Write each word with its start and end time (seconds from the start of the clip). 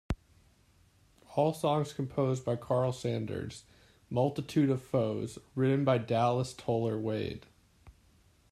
All 1.35 1.53
songs 1.53 1.93
composed 1.93 2.43
by 2.43 2.55
Karl 2.55 2.91
Sanders, 2.91 3.65
"Multitude 4.09 4.71
of 4.71 4.81
Foes", 4.81 5.37
written 5.53 5.85
by 5.85 5.99
Dallas 5.99 6.55
Toler-Wade. 6.55 7.45